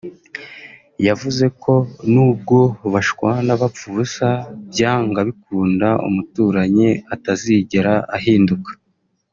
yavuze 1.07 1.45
ko 1.61 1.73
nubwo 2.13 2.57
bashwana 2.93 3.51
bapfa 3.61 3.83
ubusa 3.91 4.27
byanga 4.69 5.19
bikunda 5.27 5.87
umuturanyi 6.07 6.89
atazigera 7.15 7.93
ahinduka 8.17 8.71